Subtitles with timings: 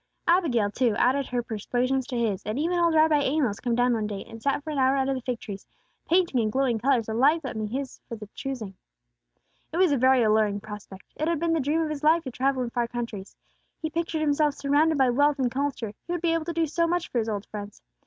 [0.27, 4.07] Abigail, too, added her persuasions to his; and even old Rabbi Amos came down one
[4.07, 5.67] day, and sat for an hour under the fig trees,
[6.07, 8.73] painting in glowing colors the life that might be his for the choosing.
[9.71, 12.31] It was a very alluring prospect; it had been the dream of his life to
[12.31, 13.35] travel in far countries.
[13.79, 16.87] He pictured himself surrounded by wealth and culture; he would be able to do so
[16.87, 17.83] much for his old friends.